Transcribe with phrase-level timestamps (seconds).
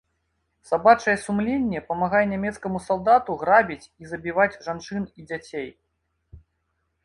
[0.69, 5.69] Сабачае сумленне памагае нямецкаму салдату грабіць і забіваць жанчын і дзяцей.